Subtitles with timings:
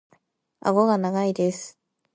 [0.61, 1.77] 顎が長いです。